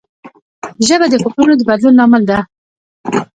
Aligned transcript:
ژبه 0.87 1.05
د 1.09 1.15
فکرونو 1.23 1.53
د 1.57 1.61
بدلون 1.69 1.93
لامل 1.99 2.23
ده 2.29 2.37